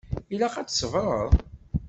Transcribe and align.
Ilaq 0.33 0.55
ad 0.57 0.67
tṣebreḍ? 0.69 1.31